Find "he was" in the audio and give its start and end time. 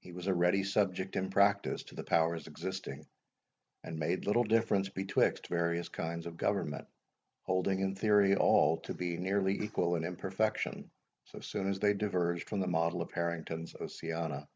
0.00-0.26